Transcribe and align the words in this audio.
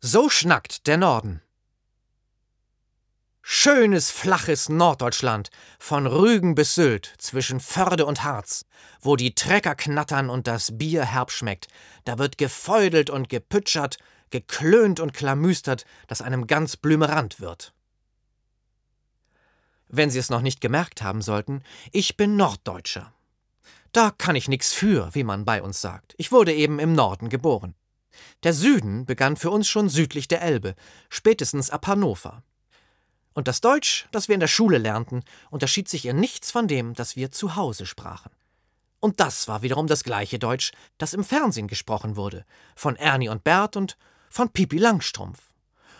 So 0.00 0.30
schnackt 0.30 0.86
der 0.86 0.96
Norden. 0.96 1.42
Schönes, 3.42 4.12
flaches 4.12 4.68
Norddeutschland, 4.68 5.50
von 5.80 6.06
Rügen 6.06 6.54
bis 6.54 6.76
Sylt, 6.76 7.14
zwischen 7.18 7.58
Förde 7.58 8.06
und 8.06 8.22
Harz, 8.22 8.64
wo 9.00 9.16
die 9.16 9.34
Trecker 9.34 9.74
knattern 9.74 10.30
und 10.30 10.46
das 10.46 10.78
Bier 10.78 11.04
herb 11.04 11.32
schmeckt. 11.32 11.66
Da 12.04 12.16
wird 12.16 12.38
gefeudelt 12.38 13.10
und 13.10 13.28
gepütschert, 13.28 13.98
geklönt 14.30 15.00
und 15.00 15.14
klamüstert, 15.14 15.84
dass 16.06 16.22
einem 16.22 16.46
ganz 16.46 16.76
blümerant 16.76 17.40
wird. 17.40 17.74
Wenn 19.88 20.10
Sie 20.10 20.20
es 20.20 20.30
noch 20.30 20.42
nicht 20.42 20.60
gemerkt 20.60 21.02
haben 21.02 21.22
sollten, 21.22 21.64
ich 21.90 22.16
bin 22.16 22.36
Norddeutscher. 22.36 23.12
Da 23.90 24.12
kann 24.12 24.36
ich 24.36 24.46
nix 24.46 24.72
für, 24.72 25.12
wie 25.16 25.24
man 25.24 25.44
bei 25.44 25.60
uns 25.60 25.80
sagt. 25.80 26.14
Ich 26.18 26.30
wurde 26.30 26.54
eben 26.54 26.78
im 26.78 26.92
Norden 26.92 27.30
geboren. 27.30 27.74
Der 28.42 28.52
Süden 28.52 29.06
begann 29.06 29.36
für 29.36 29.50
uns 29.50 29.68
schon 29.68 29.88
südlich 29.88 30.28
der 30.28 30.42
Elbe, 30.42 30.74
spätestens 31.08 31.70
ab 31.70 31.86
Hannover. 31.86 32.42
Und 33.34 33.48
das 33.48 33.60
Deutsch, 33.60 34.08
das 34.10 34.28
wir 34.28 34.34
in 34.34 34.40
der 34.40 34.48
Schule 34.48 34.78
lernten, 34.78 35.22
unterschied 35.50 35.88
sich 35.88 36.06
in 36.06 36.18
nichts 36.18 36.50
von 36.50 36.66
dem, 36.66 36.94
das 36.94 37.14
wir 37.14 37.30
zu 37.30 37.56
Hause 37.56 37.86
sprachen. 37.86 38.30
Und 39.00 39.20
das 39.20 39.46
war 39.46 39.62
wiederum 39.62 39.86
das 39.86 40.02
gleiche 40.02 40.38
Deutsch, 40.38 40.72
das 40.98 41.14
im 41.14 41.22
Fernsehen 41.22 41.68
gesprochen 41.68 42.16
wurde, 42.16 42.44
von 42.74 42.96
Ernie 42.96 43.28
und 43.28 43.44
Bert 43.44 43.76
und 43.76 43.96
von 44.28 44.50
Pipi 44.50 44.78
Langstrumpf. 44.78 45.40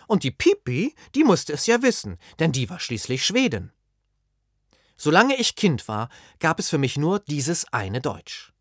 Und 0.07 0.23
die 0.23 0.31
Pipi, 0.31 0.95
die 1.15 1.23
musste 1.23 1.53
es 1.53 1.65
ja 1.65 1.81
wissen, 1.81 2.17
denn 2.39 2.51
die 2.51 2.69
war 2.69 2.79
schließlich 2.79 3.25
Schwedin. 3.25 3.71
Solange 4.97 5.37
ich 5.37 5.55
Kind 5.55 5.87
war, 5.87 6.09
gab 6.39 6.59
es 6.59 6.69
für 6.69 6.77
mich 6.77 6.97
nur 6.97 7.19
dieses 7.19 7.71
eine 7.71 8.01
Deutsch. 8.01 8.51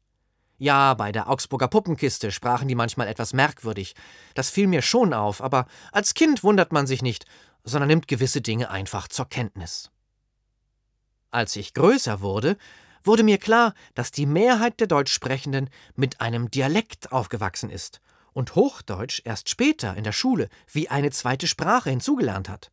Ja, 0.58 0.94
bei 0.94 1.12
der 1.12 1.30
Augsburger 1.30 1.68
Puppenkiste 1.68 2.32
sprachen 2.32 2.66
die 2.66 2.74
manchmal 2.74 3.06
etwas 3.06 3.32
merkwürdig. 3.32 3.94
Das 4.34 4.50
fiel 4.50 4.66
mir 4.66 4.82
schon 4.82 5.14
auf, 5.14 5.40
aber 5.40 5.66
als 5.92 6.14
Kind 6.14 6.42
wundert 6.42 6.72
man 6.72 6.88
sich 6.88 7.00
nicht, 7.00 7.26
sondern 7.62 7.88
nimmt 7.88 8.08
gewisse 8.08 8.40
Dinge 8.40 8.68
einfach 8.68 9.06
zur 9.06 9.28
Kenntnis. 9.28 9.90
Als 11.30 11.54
ich 11.54 11.74
größer 11.74 12.20
wurde, 12.20 12.56
wurde 13.04 13.22
mir 13.22 13.38
klar, 13.38 13.72
dass 13.94 14.10
die 14.10 14.26
Mehrheit 14.26 14.80
der 14.80 14.88
Deutschsprechenden 14.88 15.70
mit 15.94 16.20
einem 16.20 16.50
Dialekt 16.50 17.12
aufgewachsen 17.12 17.70
ist 17.70 18.00
und 18.32 18.56
Hochdeutsch 18.56 19.22
erst 19.24 19.48
später 19.48 19.96
in 19.96 20.02
der 20.02 20.12
Schule 20.12 20.48
wie 20.72 20.88
eine 20.88 21.10
zweite 21.10 21.46
Sprache 21.46 21.90
hinzugelernt 21.90 22.48
hat. 22.48 22.72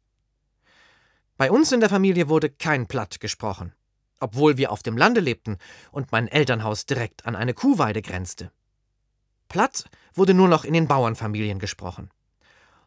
Bei 1.37 1.51
uns 1.51 1.71
in 1.71 1.81
der 1.81 1.89
Familie 1.89 2.29
wurde 2.29 2.49
kein 2.49 2.87
Platt 2.87 3.19
gesprochen 3.19 3.73
obwohl 4.19 4.57
wir 4.57 4.71
auf 4.71 4.83
dem 4.83 4.97
Lande 4.97 5.21
lebten 5.21 5.57
und 5.91 6.11
mein 6.11 6.27
Elternhaus 6.27 6.85
direkt 6.85 7.25
an 7.25 7.35
eine 7.35 7.53
Kuhweide 7.53 8.01
grenzte. 8.01 8.51
Platt 9.47 9.85
wurde 10.13 10.33
nur 10.33 10.47
noch 10.47 10.63
in 10.63 10.73
den 10.73 10.87
Bauernfamilien 10.87 11.59
gesprochen. 11.59 12.09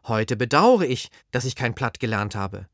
Heute 0.07 0.35
bedauere 0.35 0.83
ich, 0.83 1.09
dass 1.31 1.45
ich 1.45 1.55
kein 1.55 1.75
Platt 1.75 1.99
gelernt 1.99 2.35
habe. 2.35 2.67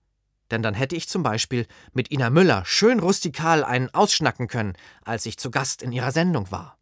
Denn 0.51 0.61
dann 0.61 0.75
hätte 0.75 0.95
ich 0.95 1.09
zum 1.09 1.23
Beispiel 1.23 1.65
mit 1.93 2.11
Ina 2.11 2.29
Müller 2.29 2.63
schön 2.65 2.99
rustikal 2.99 3.63
einen 3.63 3.93
ausschnacken 3.93 4.47
können, 4.47 4.73
als 5.03 5.25
ich 5.25 5.37
zu 5.37 5.49
Gast 5.49 5.81
in 5.81 5.91
ihrer 5.91 6.11
Sendung 6.11 6.51
war. 6.51 6.77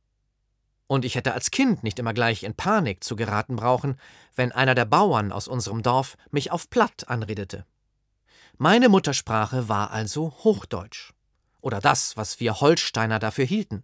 Und 0.88 1.06
ich 1.06 1.16
hätte 1.16 1.34
als 1.34 1.50
Kind 1.50 1.82
nicht 1.82 1.98
immer 1.98 2.14
gleich 2.14 2.44
in 2.44 2.56
Panik 2.56 3.04
zu 3.04 3.16
geraten 3.16 3.56
brauchen, 3.56 3.98
wenn 4.36 4.52
einer 4.52 4.76
der 4.76 4.86
Bauern 4.86 5.32
aus 5.32 5.48
unserem 5.48 5.82
Dorf 5.82 6.18
mich 6.30 6.52
auf 6.52 6.70
Platt 6.70 7.08
anredete. 7.08 7.66
Meine 8.58 8.90
Muttersprache 8.90 9.70
war 9.70 9.92
also 9.92 10.32
Hochdeutsch 10.44 11.14
oder 11.64 11.80
das, 11.80 12.18
was 12.18 12.40
wir 12.40 12.60
Holsteiner 12.60 13.20
dafür 13.20 13.46
hielten. 13.46 13.84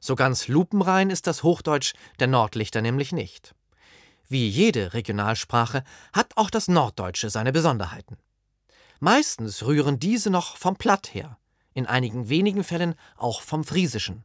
So 0.00 0.14
ganz 0.14 0.48
lupenrein 0.48 1.10
ist 1.10 1.26
das 1.26 1.42
Hochdeutsch 1.42 1.94
der 2.20 2.28
Nordlichter 2.28 2.80
nämlich 2.80 3.12
nicht. 3.12 3.54
Wie 4.28 4.48
jede 4.48 4.94
Regionalsprache 4.94 5.84
hat 6.12 6.36
auch 6.36 6.50
das 6.50 6.68
Norddeutsche 6.68 7.28
seine 7.28 7.52
Besonderheiten. 7.52 8.16
Meistens 9.00 9.64
rühren 9.64 9.98
diese 9.98 10.30
noch 10.30 10.56
vom 10.56 10.76
Platt 10.76 11.14
her, 11.14 11.38
in 11.74 11.86
einigen 11.86 12.28
wenigen 12.28 12.64
Fällen 12.64 12.94
auch 13.16 13.42
vom 13.42 13.64
Friesischen. 13.64 14.24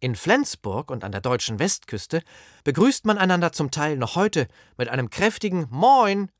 In 0.00 0.16
Flensburg 0.16 0.90
und 0.90 1.04
an 1.04 1.12
der 1.12 1.20
deutschen 1.20 1.58
Westküste 1.58 2.22
begrüßt 2.64 3.04
man 3.04 3.18
einander 3.18 3.52
zum 3.52 3.70
Teil 3.70 3.96
noch 3.96 4.16
heute 4.16 4.48
mit 4.76 4.88
einem 4.88 5.10
kräftigen 5.10 5.68
Moin. 5.70 6.30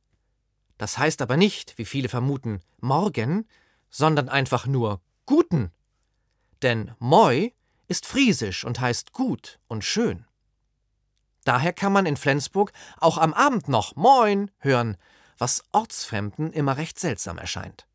Das 0.79 0.99
heißt 0.99 1.23
aber 1.23 1.37
nicht, 1.37 1.79
wie 1.79 1.85
viele 1.85 2.09
vermuten, 2.09 2.61
morgen, 2.81 3.47
sondern 3.89 4.29
einfach 4.29 4.67
nur 4.67 5.01
Guten. 5.27 5.71
Denn 6.63 6.95
Moi 6.99 7.53
ist 7.89 8.07
friesisch 8.07 8.65
und 8.65 8.81
heißt 8.81 9.13
gut 9.13 9.59
und 9.69 9.85
schön. 9.85 10.27
Daher 11.45 11.73
kann 11.73 11.93
man 11.93 12.07
in 12.07 12.17
Flensburg 12.17 12.73
auch 12.99 13.19
am 13.19 13.35
Abend 13.35 13.69
noch 13.69 13.97
Moin 13.97 14.51
hören, 14.59 14.97
was 15.39 15.65
Ortsfremden 15.73 16.53
immer 16.53 16.77
recht 16.77 16.99
seltsam 16.99 17.39
erscheint. 17.39 17.87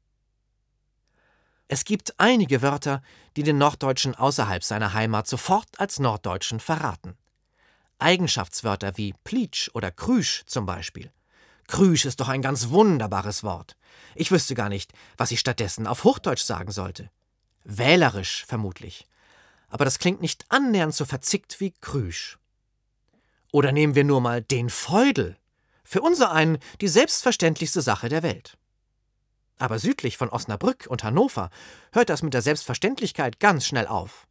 Es 1.70 1.84
gibt 1.84 2.20
einige 2.20 2.62
Wörter, 2.62 3.02
die 3.36 3.44
den 3.44 3.58
Norddeutschen 3.58 4.16
außerhalb 4.16 4.64
seiner 4.64 4.94
Heimat 4.94 5.28
sofort 5.28 5.80
als 5.80 6.00
Norddeutschen 6.00 6.60
verraten. 6.60 7.18
Eigenschaftswörter 8.00 8.98
wie 8.98 9.14
Plitsch 9.24 9.70
oder 9.74 9.92
Krüsch 9.92 10.44
zum 10.46 10.66
Beispiel. 10.66 11.12
Krüsch 11.68 12.06
ist 12.06 12.22
doch 12.22 12.30
ein 12.30 12.42
ganz 12.42 12.70
wunderbares 12.70 13.44
Wort. 13.44 13.76
Ich 14.16 14.32
wüsste 14.32 14.56
gar 14.56 14.70
nicht, 14.70 14.94
was 15.18 15.32
ich 15.32 15.40
stattdessen 15.40 15.88
auf 15.88 16.04
Hochdeutsch 16.04 16.44
sagen 16.44 16.72
sollte. 16.72 17.10
Wählerisch 17.70 18.46
vermutlich. 18.46 19.06
Aber 19.68 19.84
das 19.84 20.00
klingt 20.00 20.22
nicht 20.22 20.46
annähernd 20.48 20.96
so 20.96 21.04
verzickt 21.04 21.60
wie 21.60 21.74
Krüsch. 21.82 22.40
Oder 23.52 23.74
nehmen 23.74 23.94
wir 23.94 24.06
nur 24.06 24.22
mal 24.22 24.42
den 24.42 24.70
Feudel. 24.70 25.38
Für 25.84 26.00
unser 26.02 26.32
einen 26.32 26.60
die 26.80 26.88
selbstverständlichste 26.88 27.82
Sache 27.82 28.08
der 28.08 28.24
Welt. 28.24 28.58
Aber 29.58 29.80
südlich 29.80 30.16
von 30.16 30.30
Osnabrück 30.30 30.88
und 30.88 31.04
Hannover 31.04 31.50
hört 31.92 32.10
das 32.10 32.24
mit 32.24 32.34
der 32.34 32.42
Selbstverständlichkeit 32.42 33.42
ganz 33.42 33.66
schnell 33.66 33.88
auf. 33.88 34.28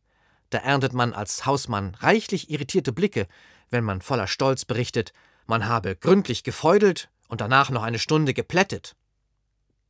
Da 0.48 0.58
erntet 0.58 0.94
man 0.94 1.12
als 1.12 1.44
Hausmann 1.44 1.94
reichlich 1.96 2.48
irritierte 2.48 2.92
Blicke, 2.92 3.28
wenn 3.68 3.84
man 3.84 4.00
voller 4.00 4.28
Stolz 4.28 4.64
berichtet, 4.64 5.12
man 5.46 5.66
habe 5.66 5.94
gründlich 5.94 6.42
gefeudelt 6.42 7.10
und 7.28 7.42
danach 7.42 7.68
noch 7.68 7.82
eine 7.82 7.98
Stunde 7.98 8.32
geplättet. 8.32 8.96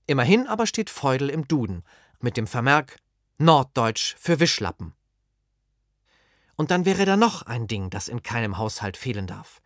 Immerhin 0.09 0.49
aber 0.49 0.67
steht 0.67 0.91
Feudel 0.91 1.31
im 1.31 1.47
Duden 1.47 1.85
mit 2.21 2.37
dem 2.37 2.49
Vermerk 2.49 2.99
Norddeutsch 3.39 4.17
für 4.19 4.41
Wischlappen. 4.41 4.95
Und 6.57 6.71
dann 6.71 6.87
wäre 6.87 7.05
da 7.05 7.19
noch 7.19 7.43
ein 7.43 7.67
Ding, 7.67 7.91
das 7.91 8.09
in 8.09 8.23
keinem 8.23 8.57
Haushalt 8.57 8.97
fehlen 8.97 9.27
darf. 9.27 9.61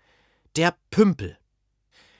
Der 0.56 0.74
Pümpel. 0.90 1.38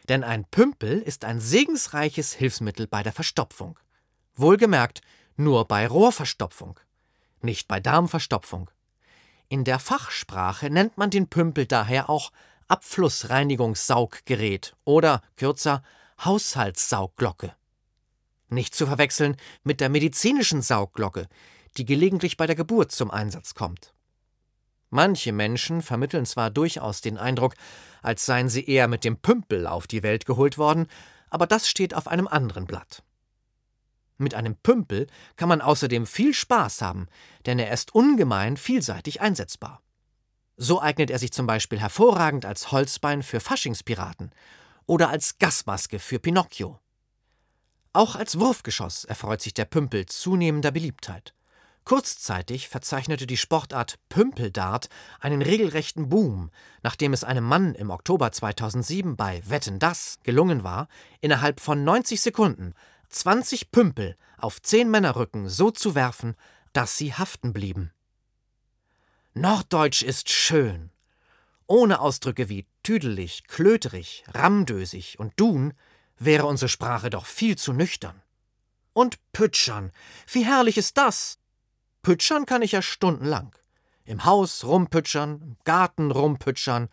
Denn 0.09 0.23
ein 0.23 0.45
Pümpel 0.45 1.01
ist 1.01 1.25
ein 1.25 1.41
segensreiches 1.41 2.35
Hilfsmittel 2.35 2.87
bei 2.87 3.03
der 3.03 3.13
Verstopfung. 3.13 3.77
Wohlgemerkt, 4.35 5.01
nur 5.37 5.67
bei 5.67 5.89
Rohrverstopfung, 5.89 6.79
nicht 7.41 7.67
bei 7.67 7.81
Darmverstopfung. 7.81 8.71
In 9.49 9.65
der 9.65 9.81
Fachsprache 9.81 10.71
nennt 10.71 10.99
man 10.99 11.11
den 11.11 11.29
Pümpel 11.29 11.67
daher 11.67 12.09
auch 12.09 12.31
Abflussreinigungssauggerät 12.69 14.77
oder 14.85 15.21
kürzer 15.35 15.83
Haushaltssaugglocke. 16.25 17.57
Nicht 18.51 18.75
zu 18.75 18.87
verwechseln 18.87 19.37
mit 19.63 19.81
der 19.81 19.89
medizinischen 19.89 20.61
Saugglocke, 20.61 21.29
die 21.77 21.85
gelegentlich 21.85 22.37
bei 22.37 22.47
der 22.47 22.57
Geburt 22.57 22.93
zum 22.93 23.11
Einsatz 23.11 23.55
kommt. 23.55 23.95
Manche 24.91 25.33
Menschen 25.33 25.83
vermitteln 25.83 26.27
zwar 26.27 26.51
durchaus 26.51 27.01
den 27.01 27.17
Eindruck, 27.17 27.55
als 28.03 28.27
seien 28.27 28.49
sie 28.49 28.65
eher 28.65 28.89
mit 28.89 29.05
dem 29.05 29.19
Pümpel 29.19 29.69
auf 29.69 29.87
die 29.87 30.03
Welt 30.03 30.27
geholt 30.27 30.59
worden, 30.59 30.89
aber 31.31 31.47
das 31.47 31.69
steht 31.69 31.95
auf 31.95 32.09
einem 32.09 32.27
anderen 32.27 32.67
Blatt. 32.67 33.05
Mit 34.19 34.35
einem 34.35 34.57
Pümpel 34.57 35.07
kann 35.37 35.49
man 35.49 35.61
außerdem 35.61 36.07
viel 36.07 36.35
Spaß 36.35 36.83
haben, 36.83 37.07
denn 37.47 37.61
er 37.61 37.73
ist 37.73 37.95
ungemein 37.95 38.57
vielseitig 38.57 39.21
einsetzbar. 39.21 39.81
So 40.57 40.83
eignet 40.83 41.09
er 41.09 41.21
sich 41.21 41.33
zum 41.33 41.47
Beispiel 41.47 41.81
hervorragend 41.81 42.45
als 42.45 42.73
Holzbein 42.73 43.23
für 43.23 43.39
Faschingspiraten 43.39 44.33
oder 44.87 45.09
als 45.09 45.39
Gasmaske 45.39 46.01
für 46.01 46.19
Pinocchio. 46.19 46.80
Auch 47.93 48.15
als 48.15 48.39
Wurfgeschoss 48.39 49.05
erfreut 49.05 49.41
sich 49.41 49.53
der 49.55 49.65
Pümpel 49.65 50.07
zunehmender 50.07 50.71
Beliebtheit. 50.71 51.35
Kurzzeitig 51.85 52.69
verzeichnete 52.69 53.27
die 53.27 53.37
Sportart 53.37 53.99
Pümpeldart 54.09 54.89
einen 55.19 55.43
regelrechten 55.43 56.09
Boom, 56.09 56.51
nachdem 56.85 57.13
es 57.13 57.25
einem 57.25 57.43
Mann 57.43 57.75
im 57.75 57.91
Oktober 57.91 58.31
2007 58.31 59.17
bei 59.17 59.43
Wetten 59.49 59.81
das 59.81 60.21
gelungen 60.23 60.63
war, 60.63 60.87
innerhalb 61.21 61.59
von 61.59 61.83
90 61.83 62.21
Sekunden 62.21 62.75
20 63.09 63.73
Pümpel 63.73 64.17
auf 64.39 64.63
10 64.63 64.89
Männerrücken 64.89 65.49
so 65.49 65.73
zu 65.73 65.97
werfen, 65.97 66.37
dass 66.73 66.97
sie 66.97 67.13
haften 67.13 67.53
blieben. 67.53 67.91
Norddeutsch 69.35 70.03
ist 70.03 70.31
schön. 70.31 70.91
Ohne 71.67 72.01
Ausdrücke 72.01 72.49
wie 72.49 72.67
tüdelig, 72.85 73.49
klöterig, 73.49 74.25
ramdösig 74.29 75.19
und 75.19 75.33
dun 75.41 75.73
wäre 76.21 76.47
unsere 76.47 76.69
Sprache 76.69 77.11
doch 77.11 77.27
viel 77.27 77.57
zu 77.57 77.73
nüchtern. 77.73 78.23
Und 78.93 79.19
Pütschern, 79.33 79.91
wie 80.31 80.45
herrlich 80.45 80.79
ist 80.79 80.97
das? 80.97 81.39
Pütschern 82.03 82.47
kann 82.47 82.63
ich 82.63 82.73
ja 82.73 82.83
stundenlang. 82.83 83.57
Im 84.05 84.25
Haus 84.25 84.65
rumpütschern, 84.65 85.41
im 85.43 85.57
Garten 85.65 86.11
rumpütschern. 86.11 86.89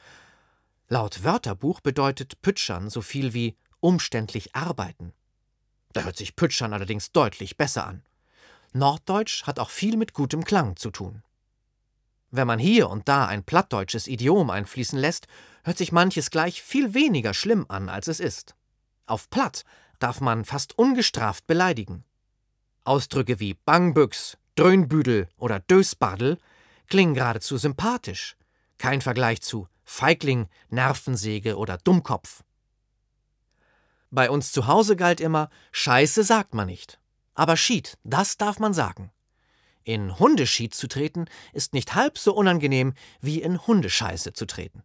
Laut 0.87 1.23
Wörterbuch 1.23 1.81
bedeutet 1.81 2.41
pütschern 2.41 2.89
so 2.89 3.01
viel 3.01 3.33
wie 3.33 3.57
umständlich 3.79 4.55
arbeiten. 4.55 5.13
Da 5.93 6.01
hört 6.03 6.17
sich 6.17 6.35
pütschern 6.35 6.73
allerdings 6.73 7.11
deutlich 7.11 7.57
besser 7.57 7.85
an. 7.85 8.03
Norddeutsch 8.73 9.43
hat 9.43 9.59
auch 9.59 9.69
viel 9.69 9.97
mit 9.97 10.13
gutem 10.13 10.43
Klang 10.43 10.75
zu 10.75 10.91
tun. 10.91 11.23
Wenn 12.29 12.47
man 12.47 12.59
hier 12.59 12.89
und 12.89 13.07
da 13.07 13.25
ein 13.25 13.43
plattdeutsches 13.43 14.07
Idiom 14.07 14.49
einfließen 14.49 14.99
lässt, 14.99 15.27
hört 15.63 15.77
sich 15.77 15.91
manches 15.91 16.29
gleich 16.29 16.61
viel 16.61 16.93
weniger 16.93 17.33
schlimm 17.33 17.65
an, 17.69 17.89
als 17.89 18.07
es 18.07 18.19
ist. 18.19 18.56
Auf 19.07 19.29
Platt 19.29 19.63
darf 19.99 20.21
man 20.21 20.45
fast 20.45 20.77
ungestraft 20.77 21.47
beleidigen. 21.47 22.03
Ausdrücke 22.83 23.39
wie 23.39 23.53
Bangbüchs, 23.53 24.37
Dröhnbüdel 24.55 25.29
oder 25.37 25.59
Dösbadel 25.59 26.37
klingen 26.87 27.13
geradezu 27.13 27.57
sympathisch. 27.57 28.35
Kein 28.77 29.01
Vergleich 29.01 29.41
zu 29.41 29.67
Feigling, 29.85 30.47
Nervensäge 30.69 31.57
oder 31.57 31.77
Dummkopf. 31.77 32.43
Bei 34.11 34.29
uns 34.29 34.51
zu 34.51 34.67
Hause 34.67 34.95
galt 34.95 35.19
immer, 35.21 35.49
Scheiße 35.71 36.23
sagt 36.23 36.53
man 36.53 36.67
nicht. 36.67 36.99
Aber 37.33 37.57
Schied, 37.57 37.97
das 38.03 38.37
darf 38.37 38.59
man 38.59 38.73
sagen. 38.73 39.11
In 39.83 40.19
Hundeschied 40.19 40.75
zu 40.75 40.87
treten, 40.87 41.25
ist 41.53 41.73
nicht 41.73 41.95
halb 41.95 42.17
so 42.17 42.33
unangenehm, 42.33 42.93
wie 43.21 43.41
in 43.41 43.65
Hundescheiße 43.65 44.33
zu 44.33 44.45
treten. 44.45 44.83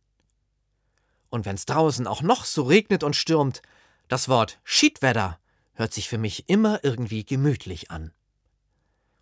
Und 1.28 1.44
wenn's 1.46 1.66
draußen 1.66 2.06
auch 2.06 2.22
noch 2.22 2.44
so 2.44 2.62
regnet 2.62 3.02
und 3.02 3.16
stürmt, 3.16 3.62
das 4.08 4.28
Wort 4.28 4.60
Schiedwetter 4.64 5.38
hört 5.74 5.92
sich 5.92 6.08
für 6.08 6.18
mich 6.18 6.48
immer 6.48 6.84
irgendwie 6.84 7.24
gemütlich 7.24 7.90
an. 7.90 8.12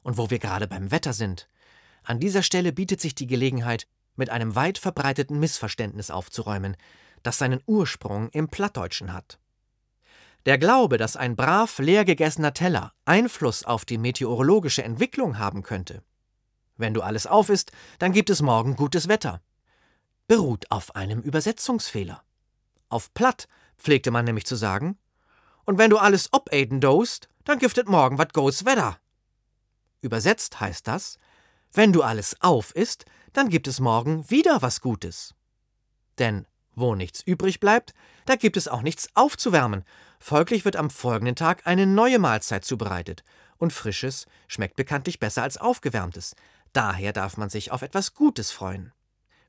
Und 0.02 0.16
wo 0.16 0.30
wir 0.30 0.38
gerade 0.38 0.66
beim 0.66 0.90
Wetter 0.90 1.12
sind, 1.12 1.48
an 2.02 2.18
dieser 2.18 2.42
Stelle 2.42 2.72
bietet 2.72 3.00
sich 3.00 3.14
die 3.14 3.26
Gelegenheit, 3.26 3.86
mit 4.16 4.30
einem 4.30 4.54
weit 4.54 4.78
verbreiteten 4.78 5.38
Missverständnis 5.38 6.10
aufzuräumen, 6.10 6.76
das 7.22 7.38
seinen 7.38 7.62
Ursprung 7.66 8.28
im 8.30 8.48
Plattdeutschen 8.48 9.12
hat. 9.12 9.38
Der 10.46 10.56
Glaube, 10.56 10.96
dass 10.96 11.16
ein 11.16 11.36
brav 11.36 11.78
leer 11.78 12.04
gegessener 12.04 12.54
Teller 12.54 12.94
Einfluss 13.04 13.64
auf 13.64 13.84
die 13.84 13.98
meteorologische 13.98 14.82
Entwicklung 14.82 15.38
haben 15.38 15.62
könnte. 15.62 16.02
Wenn 16.76 16.94
du 16.94 17.02
alles 17.02 17.26
auf 17.26 17.50
isst, 17.50 17.72
dann 17.98 18.12
gibt 18.12 18.30
es 18.30 18.40
morgen 18.40 18.74
gutes 18.74 19.08
Wetter. 19.08 19.42
Beruht 20.28 20.70
auf 20.70 20.96
einem 20.96 21.20
Übersetzungsfehler. 21.20 22.22
Auf 22.88 23.12
Platt 23.12 23.48
pflegte 23.80 24.10
man 24.10 24.24
nämlich 24.24 24.46
zu 24.46 24.56
sagen, 24.56 24.98
und 25.64 25.78
wenn 25.78 25.90
du 25.90 25.98
alles 25.98 26.32
obaden 26.32 26.80
dost, 26.80 27.28
dann 27.44 27.58
giftet 27.58 27.88
morgen 27.88 28.18
wat 28.18 28.32
goes 28.32 28.64
Wetter. 28.64 28.98
Übersetzt 30.00 30.60
heißt 30.60 30.86
das, 30.86 31.18
wenn 31.72 31.92
du 31.92 32.02
alles 32.02 32.36
auf 32.40 32.74
isst, 32.74 33.04
dann 33.32 33.48
gibt 33.48 33.68
es 33.68 33.80
morgen 33.80 34.28
wieder 34.30 34.62
was 34.62 34.80
Gutes. 34.80 35.34
Denn 36.18 36.46
wo 36.74 36.94
nichts 36.94 37.22
übrig 37.22 37.60
bleibt, 37.60 37.94
da 38.26 38.36
gibt 38.36 38.56
es 38.56 38.68
auch 38.68 38.82
nichts 38.82 39.08
aufzuwärmen. 39.14 39.84
Folglich 40.18 40.64
wird 40.64 40.76
am 40.76 40.90
folgenden 40.90 41.36
Tag 41.36 41.66
eine 41.66 41.86
neue 41.86 42.18
Mahlzeit 42.18 42.64
zubereitet. 42.64 43.22
Und 43.58 43.72
Frisches 43.72 44.26
schmeckt 44.48 44.76
bekanntlich 44.76 45.20
besser 45.20 45.42
als 45.42 45.58
Aufgewärmtes. 45.58 46.34
Daher 46.72 47.12
darf 47.12 47.36
man 47.36 47.50
sich 47.50 47.72
auf 47.72 47.82
etwas 47.82 48.14
Gutes 48.14 48.50
freuen. 48.50 48.92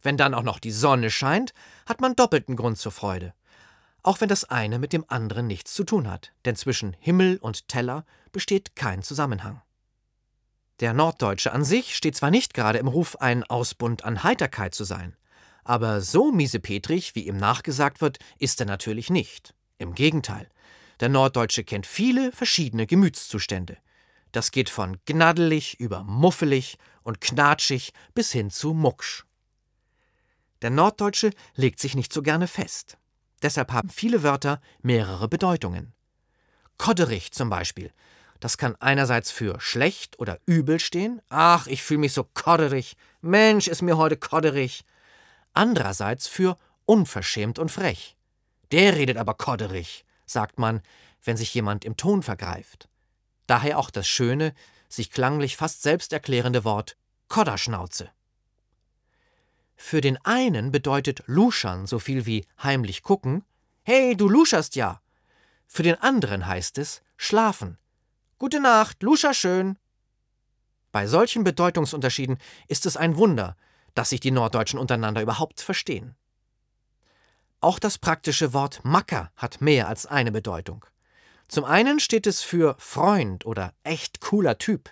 Wenn 0.01 0.17
dann 0.17 0.33
auch 0.33 0.43
noch 0.43 0.59
die 0.59 0.71
Sonne 0.71 1.11
scheint, 1.11 1.53
hat 1.85 2.01
man 2.01 2.15
doppelten 2.15 2.55
Grund 2.55 2.77
zur 2.77 2.91
Freude. 2.91 3.33
Auch 4.03 4.21
wenn 4.21 4.29
das 4.29 4.45
eine 4.45 4.79
mit 4.79 4.93
dem 4.93 5.05
anderen 5.07 5.47
nichts 5.47 5.73
zu 5.73 5.83
tun 5.83 6.09
hat, 6.09 6.33
denn 6.45 6.55
zwischen 6.55 6.95
Himmel 6.99 7.37
und 7.37 7.67
Teller 7.67 8.05
besteht 8.31 8.75
kein 8.75 9.03
Zusammenhang. 9.03 9.61
Der 10.79 10.93
Norddeutsche 10.93 11.51
an 11.51 11.63
sich 11.63 11.95
steht 11.95 12.15
zwar 12.15 12.31
nicht 12.31 12.55
gerade 12.55 12.79
im 12.79 12.87
Ruf, 12.87 13.17
ein 13.17 13.43
Ausbund 13.43 14.03
an 14.03 14.23
Heiterkeit 14.23 14.73
zu 14.73 14.83
sein, 14.83 15.15
aber 15.63 16.01
so 16.01 16.31
miesepetrig, 16.31 17.13
wie 17.13 17.27
ihm 17.27 17.37
nachgesagt 17.37 18.01
wird, 18.01 18.17
ist 18.39 18.59
er 18.59 18.65
natürlich 18.65 19.11
nicht. 19.11 19.53
Im 19.77 19.93
Gegenteil. 19.93 20.49
Der 20.99 21.09
Norddeutsche 21.09 21.63
kennt 21.63 21.85
viele 21.85 22.31
verschiedene 22.31 22.87
Gemütszustände. 22.87 23.77
Das 24.31 24.51
geht 24.51 24.69
von 24.69 24.97
gnaddelig 25.05 25.79
über 25.79 26.03
muffelig 26.03 26.77
und 27.03 27.21
knatschig 27.21 27.93
bis 28.13 28.31
hin 28.31 28.49
zu 28.49 28.73
mucksch. 28.73 29.25
Der 30.61 30.69
Norddeutsche 30.69 31.31
legt 31.55 31.79
sich 31.79 31.95
nicht 31.95 32.13
so 32.13 32.21
gerne 32.21 32.47
fest. 32.47 32.97
Deshalb 33.41 33.71
haben 33.71 33.89
viele 33.89 34.23
Wörter 34.23 34.61
mehrere 34.81 35.27
Bedeutungen. 35.27 35.93
Kodderich 36.77 37.31
zum 37.31 37.49
Beispiel. 37.49 37.91
Das 38.39 38.57
kann 38.57 38.75
einerseits 38.79 39.31
für 39.31 39.59
schlecht 39.59 40.19
oder 40.19 40.39
übel 40.45 40.79
stehen. 40.79 41.21
Ach, 41.29 41.67
ich 41.67 41.83
fühle 41.83 41.99
mich 41.99 42.13
so 42.13 42.23
kodderig. 42.23 42.97
Mensch, 43.21 43.67
ist 43.67 43.81
mir 43.81 43.97
heute 43.97 44.17
kodderig 44.17 44.83
andererseits 45.53 46.27
für 46.27 46.57
unverschämt 46.85 47.59
und 47.59 47.71
frech. 47.71 48.17
Der 48.71 48.95
redet 48.95 49.17
aber 49.17 49.33
kodderig, 49.33 50.05
sagt 50.25 50.59
man, 50.59 50.81
wenn 51.23 51.37
sich 51.37 51.53
jemand 51.53 51.85
im 51.85 51.97
Ton 51.97 52.23
vergreift. 52.23 52.89
Daher 53.47 53.77
auch 53.77 53.89
das 53.89 54.07
schöne, 54.07 54.53
sich 54.87 55.11
klanglich 55.11 55.57
fast 55.57 55.83
selbsterklärende 55.83 56.63
Wort 56.63 56.97
Kodderschnauze. 57.27 58.09
Für 59.83 59.99
den 59.99 60.23
einen 60.23 60.71
bedeutet 60.71 61.23
luschern 61.25 61.87
so 61.87 61.97
viel 61.97 62.27
wie 62.27 62.45
heimlich 62.61 63.01
gucken. 63.01 63.43
Hey, 63.81 64.15
du 64.15 64.29
luscherst 64.29 64.75
ja. 64.75 65.01
Für 65.65 65.81
den 65.81 65.95
anderen 65.95 66.45
heißt 66.45 66.77
es 66.77 67.01
schlafen. 67.17 67.79
Gute 68.37 68.61
Nacht, 68.61 69.01
luscher 69.01 69.33
schön. 69.33 69.79
Bei 70.91 71.07
solchen 71.07 71.43
Bedeutungsunterschieden 71.43 72.37
ist 72.67 72.85
es 72.85 72.95
ein 72.95 73.17
Wunder, 73.17 73.57
dass 73.95 74.11
sich 74.11 74.19
die 74.19 74.29
Norddeutschen 74.29 74.79
untereinander 74.79 75.23
überhaupt 75.23 75.59
verstehen. 75.59 76.15
Auch 77.59 77.79
das 77.79 77.97
praktische 77.97 78.53
Wort 78.53 78.81
Macker 78.85 79.31
hat 79.35 79.61
mehr 79.61 79.87
als 79.87 80.05
eine 80.05 80.31
Bedeutung. 80.31 80.85
Zum 81.47 81.65
einen 81.65 81.99
steht 81.99 82.27
es 82.27 82.41
für 82.43 82.75
Freund 82.77 83.47
oder 83.47 83.73
echt 83.83 84.21
cooler 84.21 84.59
Typ. 84.59 84.91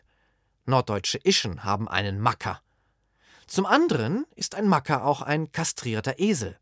Norddeutsche 0.65 1.19
Ischen 1.23 1.63
haben 1.63 1.87
einen 1.87 2.19
Macker. 2.19 2.59
Zum 3.49 3.65
anderen 3.65 4.27
ist 4.35 4.53
ein 4.53 4.67
Macker 4.67 5.03
auch 5.03 5.23
ein 5.23 5.51
kastrierter 5.51 6.19
Esel. 6.19 6.59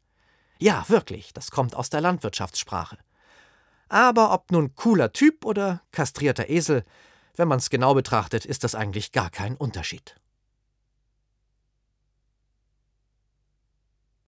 Ja, 0.58 0.86
wirklich, 0.88 1.34
das 1.34 1.52
kommt 1.52 1.76
aus 1.76 1.90
der 1.90 2.00
Landwirtschaftssprache. 2.00 2.98
Aber 3.90 4.32
ob 4.32 4.52
nun 4.52 4.74
cooler 4.74 5.12
Typ 5.12 5.44
oder 5.44 5.82
kastrierter 5.92 6.50
Esel, 6.50 6.86
wenn 7.36 7.50
man 7.50 7.58
es 7.58 7.70
genau 7.70 7.94
betrachtet, 7.94 8.46
ist 8.46 8.64
das 8.64 8.74
eigentlich 8.74 9.12
gar 9.12 9.30
kein 9.30 9.58
Unterschied. 9.58 10.16